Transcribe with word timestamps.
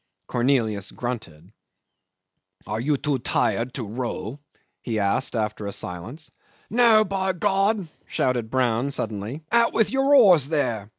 Cornelius 0.25 0.89
grunted. 0.89 1.53
"Are 2.65 2.79
you 2.79 2.97
too 2.97 3.19
tired 3.19 3.75
to 3.75 3.83
row?" 3.83 4.39
he 4.81 4.97
asked 4.97 5.35
after 5.35 5.67
a 5.67 5.71
silence. 5.71 6.31
"No, 6.71 7.05
by 7.05 7.33
God!" 7.33 7.87
shouted 8.07 8.49
Brown 8.49 8.89
suddenly. 8.89 9.43
"Out 9.51 9.73
with 9.73 9.91
your 9.91 10.15
oars 10.15 10.49
there." 10.49 10.89